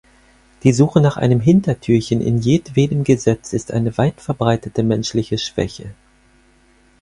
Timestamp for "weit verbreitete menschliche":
3.99-5.37